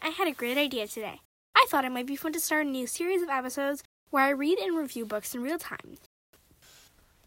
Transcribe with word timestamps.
I 0.00 0.10
had 0.10 0.28
a 0.28 0.32
great 0.32 0.56
idea 0.56 0.86
today. 0.86 1.20
I 1.54 1.66
thought 1.68 1.84
it 1.84 1.92
might 1.92 2.06
be 2.06 2.16
fun 2.16 2.32
to 2.32 2.40
start 2.40 2.66
a 2.66 2.68
new 2.68 2.86
series 2.86 3.22
of 3.22 3.28
episodes 3.28 3.82
where 4.10 4.24
I 4.24 4.30
read 4.30 4.58
and 4.58 4.76
review 4.76 5.04
books 5.04 5.34
in 5.34 5.42
real 5.42 5.58
time. 5.58 5.98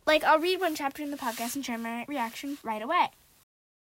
Like, 0.06 0.24
I'll 0.24 0.40
read 0.40 0.60
one 0.60 0.76
chapter 0.76 1.04
in 1.04 1.12
the 1.12 1.18
podcast 1.18 1.56
and 1.56 1.66
share 1.66 1.78
my 1.78 2.06
reaction 2.08 2.58
right 2.64 2.82
away. 2.82 3.08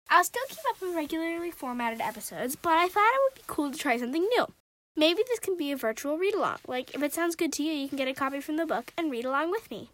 I'll 0.10 0.24
still 0.24 0.44
keep 0.48 0.60
up 0.70 0.82
with 0.82 0.96
regularly 0.96 1.52
formatted 1.52 2.02
episodes, 2.02 2.56
but 2.56 2.74
I 2.74 2.88
thought 2.88 3.14
it 3.14 3.21
would 3.26 3.36
be 3.36 3.44
cool 3.46 3.71
to 3.71 3.78
try 3.78 3.98
something 3.98 4.24
new. 4.24 4.48
Maybe 4.96 5.22
this 5.28 5.40
can 5.40 5.58
be 5.58 5.72
a 5.72 5.78
virtual 5.78 6.18
read 6.18 6.34
along. 6.34 6.58
Like, 6.66 6.96
if 6.96 7.04
it 7.04 7.14
sounds 7.14 7.36
good 7.36 7.54
to 7.54 7.64
you, 7.64 7.74
you 7.74 7.88
can 7.88 7.98
get 7.98 8.08
a 8.08 8.14
copy 8.14 8.40
from 8.40 8.58
the 8.58 8.66
book 8.66 8.94
and 8.98 9.12
read 9.12 9.26
along 9.26 9.52
with 9.52 9.70
me. 9.70 9.90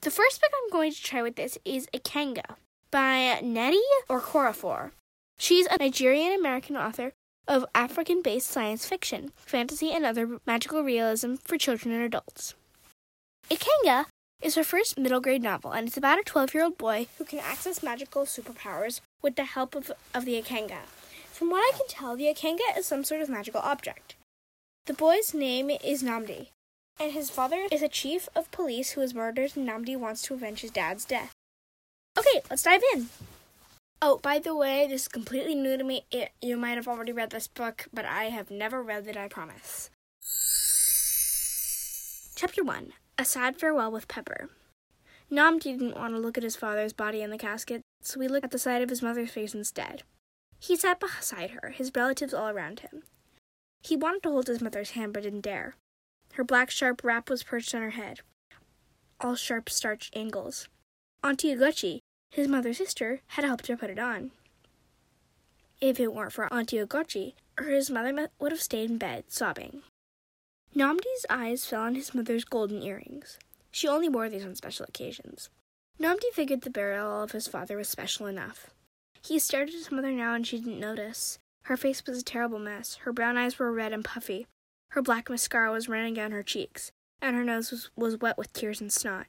The 0.00 0.10
first 0.10 0.40
book 0.40 0.50
I'm 0.54 0.70
going 0.70 0.92
to 0.92 1.02
try 1.02 1.22
with 1.22 1.36
this 1.36 1.58
is 1.64 1.86
Ikenga 1.92 2.56
by 2.90 3.38
Nnedi 3.42 3.80
Okorafor. 4.08 4.92
She's 5.38 5.66
a 5.66 5.76
Nigerian 5.78 6.32
American 6.32 6.76
author 6.76 7.12
of 7.48 7.64
African 7.74 8.22
based 8.22 8.46
science 8.46 8.86
fiction, 8.86 9.32
fantasy, 9.36 9.92
and 9.92 10.04
other 10.04 10.38
magical 10.46 10.82
realism 10.82 11.34
for 11.36 11.58
children 11.58 11.94
and 11.94 12.04
adults. 12.04 12.54
Ikenga 13.50 14.06
is 14.40 14.54
her 14.54 14.64
first 14.64 14.98
middle 14.98 15.20
grade 15.20 15.42
novel, 15.42 15.72
and 15.72 15.86
it's 15.86 15.96
about 15.96 16.18
a 16.18 16.24
12 16.24 16.54
year 16.54 16.64
old 16.64 16.78
boy 16.78 17.06
who 17.18 17.24
can 17.24 17.38
access 17.38 17.82
magical 17.82 18.24
superpowers 18.24 19.00
with 19.22 19.36
the 19.36 19.44
help 19.44 19.74
of, 19.74 19.92
of 20.14 20.24
the 20.24 20.40
Ikenga. 20.40 20.86
From 21.30 21.50
what 21.50 21.60
I 21.60 21.76
can 21.76 21.86
tell, 21.88 22.16
the 22.16 22.26
Ikenga 22.26 22.76
is 22.76 22.86
some 22.86 23.04
sort 23.04 23.20
of 23.20 23.28
magical 23.28 23.60
object. 23.60 24.14
The 24.86 24.94
boy's 24.94 25.32
name 25.32 25.70
is 25.70 26.02
Nnamdi, 26.02 26.48
and 26.98 27.12
his 27.12 27.30
father 27.30 27.66
is 27.70 27.82
a 27.82 27.88
chief 27.88 28.28
of 28.34 28.50
police 28.50 28.90
who 28.90 29.00
was 29.00 29.14
murdered, 29.14 29.52
and 29.56 29.68
Nnamdi 29.68 29.96
wants 29.96 30.22
to 30.22 30.34
avenge 30.34 30.60
his 30.60 30.70
dad's 30.70 31.04
death. 31.04 31.32
Okay, 32.18 32.42
let's 32.50 32.64
dive 32.64 32.82
in. 32.94 33.08
Oh, 34.04 34.18
by 34.20 34.40
the 34.40 34.52
way, 34.52 34.88
this 34.88 35.02
is 35.02 35.08
completely 35.08 35.54
new 35.54 35.76
to 35.76 35.84
me. 35.84 36.06
It, 36.10 36.32
you 36.42 36.56
might 36.56 36.74
have 36.74 36.88
already 36.88 37.12
read 37.12 37.30
this 37.30 37.46
book, 37.46 37.86
but 37.92 38.04
I 38.04 38.24
have 38.24 38.50
never 38.50 38.82
read 38.82 39.06
it, 39.06 39.16
I 39.16 39.28
promise. 39.28 39.90
Chapter 42.34 42.64
1 42.64 42.94
A 43.16 43.24
Sad 43.24 43.60
Farewell 43.60 43.92
with 43.92 44.08
Pepper. 44.08 44.50
Nnamdi 45.30 45.78
didn't 45.78 45.96
want 45.96 46.14
to 46.14 46.18
look 46.18 46.36
at 46.36 46.42
his 46.42 46.56
father's 46.56 46.92
body 46.92 47.22
in 47.22 47.30
the 47.30 47.38
casket, 47.38 47.82
so 48.00 48.18
he 48.18 48.26
looked 48.26 48.44
at 48.44 48.50
the 48.50 48.58
side 48.58 48.82
of 48.82 48.90
his 48.90 49.02
mother's 49.02 49.30
face 49.30 49.54
instead. 49.54 50.02
He 50.58 50.74
sat 50.74 50.98
beside 50.98 51.52
her, 51.52 51.70
his 51.70 51.92
relatives 51.94 52.34
all 52.34 52.48
around 52.48 52.80
him. 52.80 53.04
He 53.84 53.94
wanted 53.94 54.24
to 54.24 54.30
hold 54.30 54.48
his 54.48 54.60
mother's 54.60 54.90
hand 54.90 55.12
but 55.12 55.22
didn't 55.22 55.42
dare. 55.42 55.76
Her 56.32 56.42
black 56.42 56.72
sharp 56.72 57.02
wrap 57.04 57.30
was 57.30 57.44
perched 57.44 57.72
on 57.72 57.82
her 57.82 57.90
head, 57.90 58.18
all 59.20 59.36
sharp 59.36 59.70
starched 59.70 60.16
angles. 60.16 60.66
Auntie 61.22 61.54
Ugochi, 61.54 62.00
his 62.32 62.48
mother's 62.48 62.78
sister, 62.78 63.20
had 63.28 63.44
helped 63.44 63.66
her 63.66 63.76
put 63.76 63.90
it 63.90 63.98
on. 63.98 64.30
If 65.80 66.00
it 66.00 66.14
weren't 66.14 66.32
for 66.32 66.52
Auntie 66.52 66.78
Ugochi, 66.78 67.34
his 67.60 67.90
mother 67.90 68.28
would 68.38 68.52
have 68.52 68.62
stayed 68.62 68.90
in 68.90 68.98
bed, 68.98 69.24
sobbing. 69.28 69.82
Nnamdi's 70.74 71.26
eyes 71.28 71.66
fell 71.66 71.82
on 71.82 71.94
his 71.94 72.14
mother's 72.14 72.44
golden 72.44 72.82
earrings. 72.82 73.38
She 73.70 73.86
only 73.86 74.08
wore 74.08 74.30
these 74.30 74.44
on 74.44 74.54
special 74.54 74.86
occasions. 74.88 75.50
Nnamdi 76.00 76.32
figured 76.32 76.62
the 76.62 76.70
burial 76.70 77.22
of 77.22 77.32
his 77.32 77.46
father 77.46 77.76
was 77.76 77.90
special 77.90 78.26
enough. 78.26 78.70
He 79.22 79.38
stared 79.38 79.68
at 79.68 79.74
his 79.74 79.92
mother 79.92 80.10
now 80.10 80.34
and 80.34 80.46
she 80.46 80.58
didn't 80.58 80.80
notice. 80.80 81.38
Her 81.64 81.76
face 81.76 82.02
was 82.06 82.18
a 82.18 82.24
terrible 82.24 82.58
mess. 82.58 82.96
Her 83.02 83.12
brown 83.12 83.36
eyes 83.36 83.58
were 83.58 83.70
red 83.70 83.92
and 83.92 84.04
puffy. 84.04 84.46
Her 84.92 85.02
black 85.02 85.28
mascara 85.28 85.70
was 85.70 85.88
running 85.88 86.14
down 86.14 86.32
her 86.32 86.42
cheeks, 86.42 86.92
and 87.20 87.36
her 87.36 87.44
nose 87.44 87.70
was, 87.70 87.90
was 87.94 88.18
wet 88.18 88.38
with 88.38 88.52
tears 88.52 88.80
and 88.80 88.92
snot. 88.92 89.26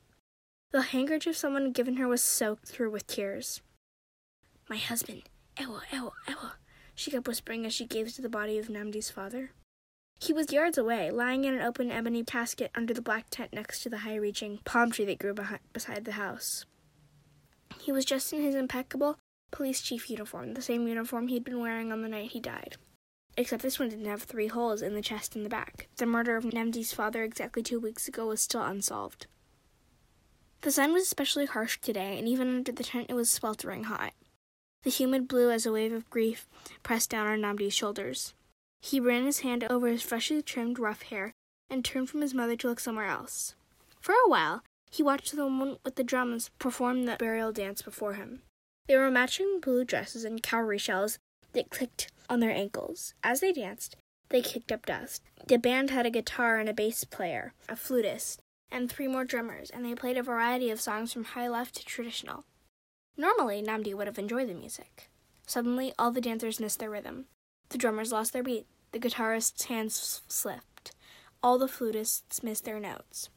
The 0.73 0.81
handkerchief 0.81 1.37
someone 1.37 1.65
had 1.65 1.75
given 1.75 1.97
her 1.97 2.07
was 2.07 2.23
soaked 2.23 2.67
through 2.67 2.89
with 2.89 3.05
tears. 3.05 3.61
My 4.67 4.77
husband, 4.77 5.21
Ewa, 5.59 5.83
Ewa, 5.91 6.11
Ewa, 6.27 6.55
she 6.95 7.11
kept 7.11 7.27
whispering 7.27 7.63
as 7.67 7.73
she 7.75 7.85
gazed 7.85 8.17
at 8.17 8.23
the 8.23 8.29
body 8.29 8.57
of 8.57 8.69
Nnamdi's 8.69 9.11
father. 9.11 9.51
He 10.19 10.33
was 10.33 10.51
yards 10.51 10.79
away, 10.79 11.11
lying 11.11 11.43
in 11.43 11.53
an 11.53 11.61
open 11.61 11.91
ebony 11.91 12.23
casket 12.23 12.71
under 12.73 12.91
the 12.91 13.03
black 13.03 13.27
tent 13.29 13.53
next 13.53 13.83
to 13.83 13.89
the 13.89 13.99
high 13.99 14.15
reaching 14.15 14.61
palm 14.65 14.89
tree 14.89 15.05
that 15.05 15.19
grew 15.19 15.35
behind, 15.35 15.59
beside 15.73 16.05
the 16.05 16.13
house. 16.13 16.65
He 17.79 17.91
was 17.91 18.03
dressed 18.03 18.33
in 18.33 18.41
his 18.41 18.55
impeccable 18.55 19.19
police 19.51 19.79
chief 19.79 20.09
uniform, 20.09 20.55
the 20.55 20.61
same 20.63 20.87
uniform 20.87 21.27
he'd 21.27 21.43
been 21.43 21.59
wearing 21.59 21.91
on 21.91 22.01
the 22.01 22.09
night 22.09 22.31
he 22.31 22.39
died. 22.39 22.77
Except 23.37 23.61
this 23.61 23.77
one 23.77 23.89
didn't 23.89 24.05
have 24.05 24.23
three 24.23 24.47
holes 24.47 24.81
in 24.81 24.95
the 24.95 25.03
chest 25.03 25.35
and 25.35 25.45
the 25.45 25.49
back. 25.49 25.87
The 25.97 26.07
murder 26.07 26.35
of 26.35 26.45
Nnamdi's 26.45 26.93
father 26.93 27.23
exactly 27.23 27.61
two 27.61 27.79
weeks 27.79 28.07
ago 28.07 28.25
was 28.25 28.41
still 28.41 28.63
unsolved. 28.63 29.27
The 30.63 30.71
sun 30.71 30.93
was 30.93 31.03
especially 31.03 31.45
harsh 31.45 31.77
today, 31.81 32.17
and 32.17 32.25
even 32.27 32.47
under 32.47 32.71
the 32.71 32.85
tent 32.85 33.07
it 33.09 33.15
was 33.15 33.29
sweltering 33.29 33.83
hot. 33.83 34.13
The 34.83 34.89
humid 34.89 35.27
blew 35.27 35.51
as 35.51 35.65
a 35.65 35.73
wave 35.73 35.91
of 35.91 36.09
grief 36.09 36.47
pressed 36.83 37.09
down 37.09 37.27
on 37.27 37.39
Nnamdi's 37.41 37.73
shoulders. 37.73 38.33
He 38.81 38.99
ran 38.99 39.25
his 39.25 39.39
hand 39.39 39.65
over 39.69 39.87
his 39.87 40.01
freshly 40.01 40.41
trimmed 40.41 40.79
rough 40.79 41.03
hair 41.03 41.33
and 41.69 41.83
turned 41.83 42.09
from 42.09 42.21
his 42.21 42.33
mother 42.33 42.55
to 42.57 42.67
look 42.67 42.79
somewhere 42.79 43.07
else. 43.07 43.55
For 43.99 44.13
a 44.13 44.29
while, 44.29 44.63
he 44.89 45.03
watched 45.03 45.35
the 45.35 45.43
woman 45.43 45.77
with 45.83 45.95
the 45.95 46.03
drums 46.03 46.49
perform 46.59 47.05
the 47.05 47.17
burial 47.17 47.51
dance 47.51 47.81
before 47.81 48.13
him. 48.13 48.41
They 48.87 48.95
were 48.95 49.11
matching 49.11 49.59
blue 49.61 49.83
dresses 49.83 50.23
and 50.23 50.43
cowrie 50.43 50.77
shells 50.77 51.19
that 51.51 51.71
clicked 51.71 52.09
on 52.29 52.39
their 52.39 52.51
ankles. 52.51 53.13
As 53.21 53.41
they 53.41 53.51
danced, 53.51 53.97
they 54.29 54.41
kicked 54.41 54.71
up 54.71 54.85
dust. 54.85 55.23
The 55.47 55.57
band 55.57 55.89
had 55.89 56.05
a 56.05 56.11
guitar 56.11 56.57
and 56.57 56.69
a 56.69 56.73
bass 56.73 57.03
player, 57.03 57.53
a 57.67 57.75
flutist, 57.75 58.41
and 58.73 58.91
three 58.91 59.07
more 59.07 59.23
drummers, 59.23 59.69
and 59.69 59.85
they 59.85 59.93
played 59.93 60.17
a 60.17 60.23
variety 60.23 60.71
of 60.71 60.81
songs 60.81 61.13
from 61.13 61.23
high 61.23 61.47
life 61.47 61.71
to 61.71 61.85
traditional. 61.85 62.43
Normally, 63.15 63.61
Nnamdi 63.61 63.93
would 63.93 64.07
have 64.07 64.17
enjoyed 64.17 64.49
the 64.49 64.55
music. 64.55 65.09
Suddenly, 65.45 65.93
all 65.99 66.11
the 66.11 66.19
dancers 66.19 66.59
missed 66.59 66.79
their 66.79 66.89
rhythm. 66.89 67.25
The 67.69 67.77
drummers 67.77 68.11
lost 68.11 68.33
their 68.33 68.43
beat. 68.43 68.65
The 68.91 68.99
guitarist's 68.99 69.65
hands 69.65 70.21
slipped. 70.27 70.91
All 71.43 71.59
the 71.59 71.67
flutists 71.67 72.41
missed 72.41 72.65
their 72.65 72.79
notes. 72.79 73.29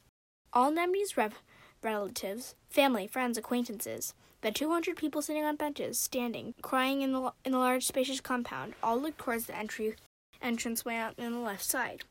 All 0.52 0.72
Nnamdi's 0.72 1.16
rev- 1.16 1.42
relatives, 1.82 2.54
family, 2.70 3.06
friends, 3.06 3.36
acquaintances, 3.36 4.14
the 4.40 4.50
200 4.50 4.96
people 4.96 5.22
sitting 5.22 5.44
on 5.44 5.56
benches, 5.56 5.98
standing, 5.98 6.54
crying 6.62 7.02
in 7.02 7.12
the, 7.12 7.32
in 7.44 7.52
the 7.52 7.58
large, 7.58 7.84
spacious 7.84 8.20
compound, 8.20 8.74
all 8.82 8.98
looked 8.98 9.18
towards 9.18 9.46
the 9.46 9.56
entry 9.56 9.96
entranceway 10.40 10.96
on 10.96 11.14
the 11.16 11.38
left 11.38 11.64
side. 11.64 12.04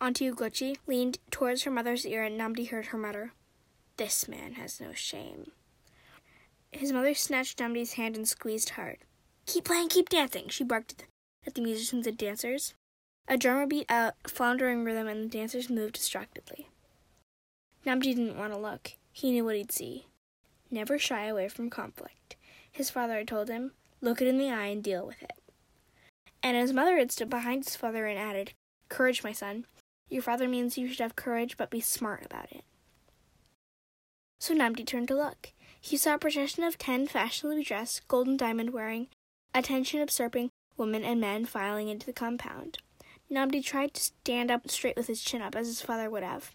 Auntie 0.00 0.30
Ugochi 0.30 0.76
leaned 0.86 1.18
towards 1.30 1.64
her 1.64 1.72
mother's 1.72 2.06
ear, 2.06 2.22
and 2.22 2.38
Nnamdi 2.38 2.68
heard 2.68 2.86
her 2.86 2.98
mutter, 2.98 3.32
This 3.96 4.28
man 4.28 4.54
has 4.54 4.80
no 4.80 4.92
shame. 4.92 5.50
His 6.70 6.92
mother 6.92 7.14
snatched 7.14 7.58
Nnamdi's 7.58 7.94
hand 7.94 8.14
and 8.16 8.28
squeezed 8.28 8.70
hard. 8.70 8.98
Keep 9.46 9.64
playing, 9.64 9.88
keep 9.88 10.08
dancing, 10.08 10.48
she 10.48 10.62
barked 10.62 11.06
at 11.44 11.54
the 11.54 11.62
musicians 11.62 12.06
and 12.06 12.16
dancers. 12.16 12.74
A 13.26 13.36
drummer 13.36 13.66
beat 13.66 13.86
out 13.90 14.14
a 14.24 14.28
floundering 14.28 14.84
rhythm, 14.84 15.08
and 15.08 15.24
the 15.24 15.36
dancers 15.36 15.68
moved 15.68 15.94
distractedly. 15.94 16.68
Nnamdi 17.84 18.14
didn't 18.14 18.38
want 18.38 18.52
to 18.52 18.58
look. 18.58 18.92
He 19.10 19.32
knew 19.32 19.44
what 19.44 19.56
he'd 19.56 19.72
see. 19.72 20.06
Never 20.70 20.96
shy 20.96 21.26
away 21.26 21.48
from 21.48 21.70
conflict. 21.70 22.36
His 22.70 22.88
father 22.88 23.14
had 23.14 23.28
told 23.28 23.48
him, 23.48 23.72
look 24.00 24.22
it 24.22 24.28
in 24.28 24.38
the 24.38 24.50
eye 24.50 24.66
and 24.66 24.82
deal 24.82 25.04
with 25.04 25.20
it. 25.22 25.32
And 26.40 26.56
his 26.56 26.72
mother 26.72 26.98
had 26.98 27.10
stood 27.10 27.28
behind 27.28 27.64
his 27.64 27.74
father 27.74 28.06
and 28.06 28.18
added, 28.18 28.52
Courage, 28.88 29.24
my 29.24 29.32
son. 29.32 29.66
Your 30.08 30.22
father 30.22 30.48
means 30.48 30.78
you 30.78 30.88
should 30.88 31.00
have 31.00 31.16
courage, 31.16 31.56
but 31.56 31.70
be 31.70 31.80
smart 31.80 32.24
about 32.24 32.50
it. 32.52 32.64
So 34.40 34.54
Nnamdi 34.54 34.86
turned 34.86 35.08
to 35.08 35.16
look. 35.16 35.52
He 35.80 35.96
saw 35.96 36.14
a 36.14 36.18
procession 36.18 36.64
of 36.64 36.78
ten 36.78 37.06
fashionably 37.06 37.62
dressed, 37.62 38.06
golden 38.08 38.36
diamond 38.36 38.72
wearing, 38.72 39.08
attention 39.54 40.00
absorbing 40.00 40.50
women 40.76 41.04
and 41.04 41.20
men 41.20 41.44
filing 41.44 41.88
into 41.88 42.06
the 42.06 42.12
compound. 42.12 42.78
Nnamdi 43.30 43.62
tried 43.64 43.94
to 43.94 44.02
stand 44.02 44.50
up 44.50 44.70
straight 44.70 44.96
with 44.96 45.06
his 45.06 45.22
chin 45.22 45.42
up, 45.42 45.54
as 45.54 45.66
his 45.66 45.82
father 45.82 46.08
would 46.08 46.22
have. 46.22 46.54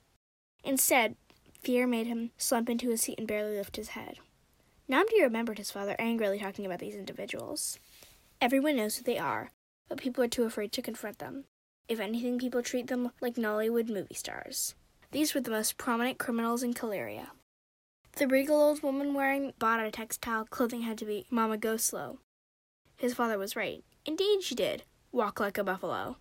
Instead, 0.63 1.16
fear 1.62 1.86
made 1.86 2.08
him 2.08 2.31
slump 2.38 2.69
into 2.69 2.90
his 2.90 3.01
seat 3.01 3.19
and 3.19 3.28
barely 3.28 3.57
lift 3.57 3.75
his 3.75 3.89
head. 3.89 4.18
Nnamdi 4.89 5.22
remembered 5.22 5.57
his 5.57 5.72
father 5.72 5.95
angrily 6.00 6.39
talking 6.39 6.66
about 6.66 6.80
these 6.80 6.95
individuals. 6.95 7.80
Everyone 8.42 8.78
knows 8.78 8.98
who 8.98 9.04
they 9.04 9.18
are, 9.18 9.51
but 9.88 9.98
people 9.98 10.24
are 10.24 10.28
too 10.28 10.44
afraid 10.44 10.72
to 10.74 10.81
confront 10.81 11.19
them. 11.19 11.45
If 11.88 12.00
anything, 12.00 12.39
people 12.39 12.63
treat 12.63 12.88
them 12.88 13.12
like 13.21 13.35
Nollywood 13.35 13.89
movie 13.89 14.15
stars. 14.15 14.75
These 15.12 15.35
were 15.35 15.41
the 15.41 15.51
most 15.51 15.77
prominent 15.77 16.18
criminals 16.18 16.63
in 16.63 16.74
Kalaria. 16.74 17.27
The 18.15 18.27
regal 18.27 18.59
old 18.62 18.83
woman 18.83 19.13
wearing 19.13 19.53
Bata 19.59 19.91
textile 19.91 20.45
clothing 20.45 20.81
had 20.81 20.97
to 21.00 21.06
be 21.06 21.25
Mama 21.30 21.57
Go 21.57 21.77
Slow. 21.77 22.19
His 22.95 23.13
father 23.13 23.38
was 23.38 23.56
right. 23.56 23.83
Indeed, 24.06 24.44
she 24.44 24.56
did. 24.56 24.83
Walk 25.12 25.39
like 25.39 25.57
a 25.57 25.63
buffalo. 25.63 26.18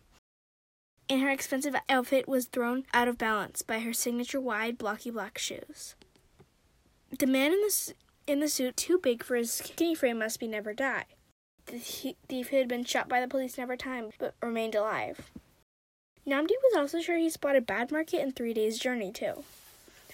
And 1.08 1.20
her 1.20 1.30
expensive 1.30 1.76
outfit 1.88 2.26
was 2.26 2.46
thrown 2.46 2.84
out 2.94 3.08
of 3.08 3.18
balance 3.18 3.62
by 3.62 3.80
her 3.80 3.92
signature 3.92 4.40
wide, 4.40 4.78
blocky 4.78 5.10
black 5.10 5.38
shoes. 5.38 5.94
The 7.18 7.26
man 7.26 7.52
in 7.52 7.60
the, 7.60 7.94
in 8.26 8.40
the 8.40 8.48
suit, 8.48 8.76
too 8.76 8.98
big 8.98 9.22
for 9.22 9.36
his 9.36 9.52
skinny 9.52 9.94
frame, 9.94 10.18
must 10.18 10.40
be 10.40 10.48
never 10.48 10.72
die. 10.72 11.04
The 11.66 11.78
thief 11.78 12.48
who 12.48 12.56
had 12.56 12.68
been 12.68 12.84
shot 12.84 13.08
by 13.08 13.20
the 13.20 13.28
police 13.28 13.58
never 13.58 13.76
time, 13.76 14.10
but 14.18 14.34
remained 14.42 14.74
alive. 14.74 15.30
Nnamdi 16.26 16.52
was 16.62 16.76
also 16.76 17.00
sure 17.00 17.18
he 17.18 17.28
spotted 17.30 17.66
Bad 17.66 17.90
Market 17.90 18.20
in 18.20 18.32
Three 18.32 18.54
Days' 18.54 18.78
Journey, 18.78 19.10
too. 19.12 19.44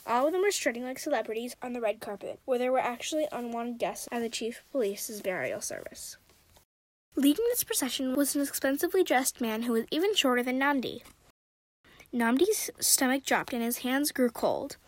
All 0.06 0.26
of 0.26 0.32
them 0.32 0.40
were 0.40 0.50
strutting 0.50 0.84
like 0.84 0.98
celebrities 0.98 1.54
on 1.60 1.74
the 1.74 1.82
red 1.82 2.00
carpet, 2.00 2.40
where 2.46 2.58
there 2.58 2.72
were 2.72 2.78
actually 2.78 3.28
unwanted 3.30 3.78
guests 3.78 4.08
at 4.10 4.20
the 4.20 4.30
chief 4.30 4.60
of 4.60 4.72
police's 4.72 5.20
burial 5.20 5.60
service. 5.60 6.16
Leading 7.14 7.44
this 7.50 7.64
procession 7.64 8.16
was 8.16 8.34
an 8.34 8.42
expensively 8.42 9.04
dressed 9.04 9.40
man 9.40 9.62
who 9.62 9.72
was 9.72 9.84
even 9.90 10.14
shorter 10.14 10.42
than 10.42 10.58
Nnamdi. 10.58 11.02
Nnamdi's 12.14 12.70
stomach 12.80 13.24
dropped 13.24 13.52
and 13.52 13.62
his 13.62 13.78
hands 13.78 14.12
grew 14.12 14.30
cold. 14.30 14.78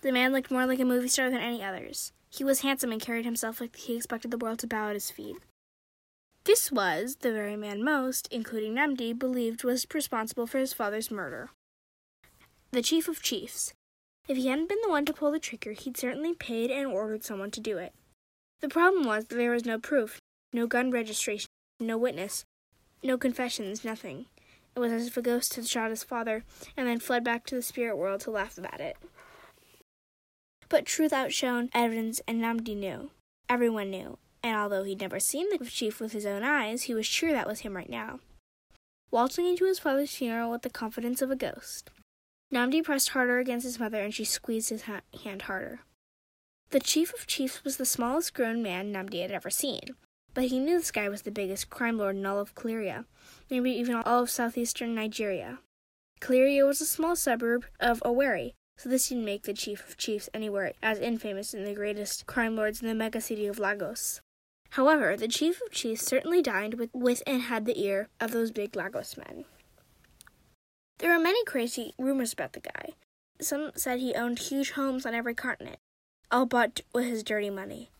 The 0.00 0.12
man 0.12 0.32
looked 0.32 0.50
more 0.50 0.64
like 0.64 0.80
a 0.80 0.86
movie 0.86 1.08
star 1.08 1.28
than 1.28 1.40
any 1.40 1.62
others. 1.62 2.12
He 2.30 2.44
was 2.44 2.60
handsome 2.60 2.92
and 2.92 3.00
carried 3.00 3.26
himself 3.26 3.60
like 3.60 3.76
he 3.76 3.96
expected 3.96 4.30
the 4.30 4.38
world 4.38 4.60
to 4.60 4.66
bow 4.66 4.88
at 4.88 4.94
his 4.94 5.10
feet. 5.10 5.36
This 6.46 6.70
was 6.70 7.16
the 7.16 7.32
very 7.32 7.56
man 7.56 7.82
most, 7.82 8.28
including 8.30 8.76
Nnamdi, 8.76 9.18
believed 9.18 9.64
was 9.64 9.84
responsible 9.92 10.46
for 10.46 10.58
his 10.58 10.72
father's 10.72 11.10
murder. 11.10 11.50
The 12.70 12.82
chief 12.82 13.08
of 13.08 13.20
chiefs. 13.20 13.74
If 14.28 14.36
he 14.36 14.46
hadn't 14.46 14.68
been 14.68 14.78
the 14.84 14.88
one 14.88 15.04
to 15.06 15.12
pull 15.12 15.32
the 15.32 15.40
trigger, 15.40 15.72
he'd 15.72 15.96
certainly 15.96 16.34
paid 16.34 16.70
and 16.70 16.86
ordered 16.86 17.24
someone 17.24 17.50
to 17.50 17.60
do 17.60 17.78
it. 17.78 17.94
The 18.60 18.68
problem 18.68 19.04
was 19.04 19.24
that 19.24 19.34
there 19.34 19.50
was 19.50 19.64
no 19.64 19.80
proof, 19.80 20.20
no 20.52 20.68
gun 20.68 20.92
registration, 20.92 21.48
no 21.80 21.98
witness, 21.98 22.44
no 23.02 23.18
confessions, 23.18 23.84
nothing. 23.84 24.26
It 24.76 24.78
was 24.78 24.92
as 24.92 25.08
if 25.08 25.16
a 25.16 25.22
ghost 25.22 25.56
had 25.56 25.66
shot 25.66 25.90
his 25.90 26.04
father 26.04 26.44
and 26.76 26.86
then 26.86 27.00
fled 27.00 27.24
back 27.24 27.44
to 27.46 27.56
the 27.56 27.62
spirit 27.62 27.96
world 27.96 28.20
to 28.20 28.30
laugh 28.30 28.56
about 28.56 28.80
it. 28.80 28.96
But 30.68 30.86
truth 30.86 31.12
outshone 31.12 31.70
evidence, 31.74 32.20
and 32.28 32.40
Nnamdi 32.40 32.76
knew. 32.76 33.10
Everyone 33.48 33.90
knew, 33.90 34.18
and 34.42 34.56
although 34.56 34.84
he'd 34.84 35.00
never 35.00 35.20
seen 35.20 35.46
the 35.50 35.64
chief 35.64 36.00
with 36.00 36.12
his 36.12 36.26
own 36.26 36.42
eyes, 36.42 36.84
he 36.84 36.94
was 36.94 37.06
sure 37.06 37.32
that 37.32 37.46
was 37.46 37.60
him 37.60 37.76
right 37.76 37.90
now. 37.90 38.20
Waltzing 39.10 39.46
into 39.46 39.64
his 39.64 39.78
father's 39.78 40.14
funeral 40.14 40.50
with 40.50 40.62
the 40.62 40.70
confidence 40.70 41.22
of 41.22 41.30
a 41.30 41.36
ghost. 41.36 41.90
Nnamdi 42.52 42.84
pressed 42.84 43.10
harder 43.10 43.38
against 43.38 43.64
his 43.64 43.80
mother, 43.80 44.00
and 44.02 44.14
she 44.14 44.24
squeezed 44.24 44.70
his 44.70 44.82
ha- 44.82 45.00
hand 45.24 45.42
harder. 45.42 45.80
The 46.70 46.80
chief 46.80 47.14
of 47.14 47.26
chiefs 47.26 47.62
was 47.64 47.76
the 47.76 47.86
smallest 47.86 48.34
grown 48.34 48.62
man 48.62 48.92
Nnamdi 48.92 49.22
had 49.22 49.30
ever 49.30 49.50
seen, 49.50 49.80
but 50.34 50.44
he 50.44 50.58
knew 50.58 50.78
this 50.78 50.90
guy 50.90 51.08
was 51.08 51.22
the 51.22 51.30
biggest 51.30 51.70
crime 51.70 51.98
lord 51.98 52.16
in 52.16 52.26
all 52.26 52.38
of 52.38 52.54
Cleria, 52.54 53.04
maybe 53.50 53.70
even 53.70 53.96
all 53.96 54.22
of 54.22 54.30
southeastern 54.30 54.94
Nigeria. 54.94 55.58
Cleria 56.20 56.66
was 56.66 56.80
a 56.80 56.86
small 56.86 57.16
suburb 57.16 57.66
of 57.80 58.00
Owerri, 58.04 58.52
so 58.76 58.88
this 58.88 59.08
didn't 59.08 59.24
make 59.24 59.44
the 59.44 59.54
chief 59.54 59.88
of 59.88 59.96
chiefs 59.96 60.28
anywhere 60.34 60.72
as 60.82 60.98
infamous 60.98 61.54
and 61.54 61.66
the 61.66 61.74
greatest 61.74 62.26
crime 62.26 62.56
lords 62.56 62.82
in 62.82 62.88
the 62.88 62.94
mega 62.94 63.20
city 63.20 63.46
of 63.46 63.58
Lagos. 63.58 64.20
However, 64.70 65.16
the 65.16 65.28
chief 65.28 65.60
of 65.62 65.70
chiefs 65.70 66.04
certainly 66.04 66.42
dined 66.42 66.74
with, 66.74 66.90
with 66.92 67.22
and 67.26 67.42
had 67.42 67.64
the 67.64 67.80
ear 67.82 68.08
of 68.20 68.32
those 68.32 68.50
big 68.50 68.76
Lagos 68.76 69.16
men. 69.16 69.44
There 70.98 71.10
were 71.10 71.22
many 71.22 71.44
crazy 71.44 71.94
rumors 71.98 72.32
about 72.32 72.52
the 72.52 72.60
guy. 72.60 72.94
Some 73.40 73.72
said 73.74 74.00
he 74.00 74.14
owned 74.14 74.38
huge 74.38 74.72
homes 74.72 75.04
on 75.04 75.14
every 75.14 75.34
continent, 75.34 75.78
all 76.30 76.46
bought 76.46 76.80
with 76.94 77.04
his 77.04 77.22
dirty 77.22 77.50
money. 77.50 77.90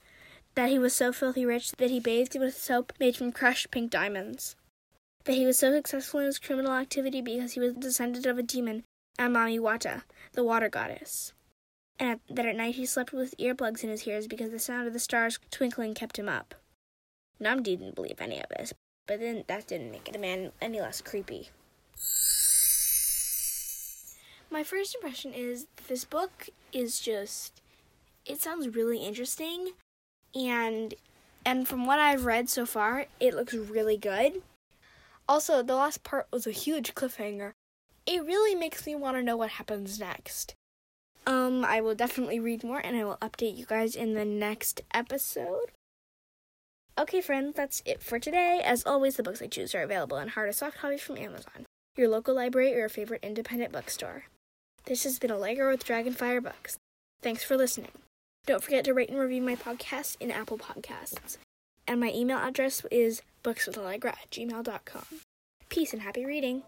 That 0.54 0.70
he 0.70 0.78
was 0.78 0.94
so 0.94 1.12
filthy 1.12 1.44
rich 1.44 1.72
that 1.72 1.90
he 1.90 2.00
bathed 2.00 2.38
with 2.38 2.56
soap 2.56 2.94
made 2.98 3.16
from 3.16 3.32
crushed 3.32 3.70
pink 3.70 3.90
diamonds. 3.90 4.56
That 5.24 5.34
he 5.34 5.44
was 5.44 5.58
so 5.58 5.72
successful 5.72 6.20
in 6.20 6.26
his 6.26 6.38
criminal 6.38 6.72
activity 6.72 7.20
because 7.20 7.52
he 7.52 7.60
was 7.60 7.74
descended 7.74 8.24
of 8.24 8.38
a 8.38 8.42
demon, 8.42 8.84
a 9.18 9.24
Mami 9.24 9.60
Wata, 9.60 10.02
the 10.32 10.44
water 10.44 10.70
goddess. 10.70 11.34
And 11.98 12.10
at, 12.10 12.20
that 12.28 12.46
at 12.46 12.56
night 12.56 12.74
he 12.74 12.86
slept 12.86 13.12
with 13.12 13.36
earplugs 13.38 13.82
in 13.82 13.90
his 13.90 14.06
ears 14.06 14.26
because 14.26 14.50
the 14.50 14.58
sound 14.58 14.86
of 14.86 14.92
the 14.92 14.98
stars 14.98 15.38
twinkling 15.50 15.94
kept 15.94 16.18
him 16.18 16.28
up. 16.28 16.54
Nnamdi 17.40 17.64
didn't 17.64 17.94
believe 17.94 18.20
any 18.20 18.38
of 18.38 18.48
this, 18.50 18.72
but 19.06 19.20
then 19.20 19.44
that 19.46 19.66
didn't 19.66 19.90
make 19.90 20.12
the 20.12 20.18
man 20.18 20.52
any 20.60 20.80
less 20.80 21.00
creepy. 21.00 21.50
My 24.50 24.62
first 24.62 24.94
impression 24.94 25.32
is 25.34 25.66
this 25.88 26.04
book 26.04 26.48
is 26.72 27.00
just 27.00 27.62
it 28.24 28.40
sounds 28.40 28.74
really 28.74 28.98
interesting 28.98 29.72
and 30.34 30.94
and 31.44 31.68
from 31.68 31.86
what 31.86 32.00
I've 32.00 32.26
read 32.26 32.48
so 32.50 32.66
far, 32.66 33.06
it 33.20 33.34
looks 33.34 33.54
really 33.54 33.96
good. 33.96 34.42
Also, 35.28 35.62
the 35.62 35.76
last 35.76 36.02
part 36.02 36.26
was 36.32 36.46
a 36.46 36.50
huge 36.50 36.94
cliffhanger. 36.94 37.52
It 38.04 38.24
really 38.24 38.56
makes 38.56 38.84
me 38.84 38.96
want 38.96 39.16
to 39.16 39.22
know 39.22 39.36
what 39.36 39.50
happens 39.50 40.00
next. 40.00 40.54
Um, 41.26 41.64
I 41.64 41.80
will 41.80 41.94
definitely 41.94 42.38
read 42.38 42.62
more 42.62 42.78
and 42.78 42.96
I 42.96 43.04
will 43.04 43.16
update 43.16 43.56
you 43.56 43.66
guys 43.66 43.96
in 43.96 44.14
the 44.14 44.24
next 44.24 44.80
episode. 44.94 45.72
Okay, 46.98 47.20
friends, 47.20 47.54
that's 47.56 47.82
it 47.84 48.02
for 48.02 48.18
today. 48.18 48.62
As 48.64 48.86
always, 48.86 49.16
the 49.16 49.22
books 49.22 49.42
I 49.42 49.48
choose 49.48 49.74
are 49.74 49.82
available 49.82 50.18
in 50.18 50.28
hard 50.28 50.48
or 50.48 50.52
soft 50.52 50.78
copies 50.78 51.02
from 51.02 51.18
Amazon, 51.18 51.66
your 51.96 52.08
local 52.08 52.34
library, 52.34 52.72
or 52.74 52.78
your 52.78 52.88
favorite 52.88 53.24
independent 53.24 53.72
bookstore. 53.72 54.24
This 54.86 55.04
has 55.04 55.18
been 55.18 55.32
Allegra 55.32 55.68
with 55.70 55.84
Dragonfire 55.84 56.42
Books. 56.42 56.78
Thanks 57.20 57.42
for 57.42 57.56
listening. 57.56 57.90
Don't 58.46 58.62
forget 58.62 58.84
to 58.84 58.94
rate 58.94 59.10
and 59.10 59.18
review 59.18 59.42
my 59.42 59.56
podcast 59.56 60.16
in 60.20 60.30
Apple 60.30 60.58
Podcasts. 60.58 61.36
And 61.88 62.00
my 62.00 62.12
email 62.12 62.38
address 62.38 62.84
is 62.90 63.22
bookswithallegra 63.42 64.06
at 64.06 64.30
gmail.com. 64.30 65.20
Peace 65.68 65.92
and 65.92 66.02
happy 66.02 66.24
reading. 66.24 66.62